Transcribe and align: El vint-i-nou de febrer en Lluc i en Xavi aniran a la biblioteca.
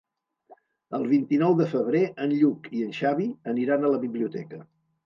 El 0.99 1.05
vint-i-nou 1.11 1.53
de 1.61 1.67
febrer 1.75 2.03
en 2.27 2.35
Lluc 2.41 2.71
i 2.81 2.85
en 2.89 2.99
Xavi 3.03 3.31
aniran 3.55 3.83
a 3.91 3.95
la 3.97 4.07
biblioteca. 4.09 4.67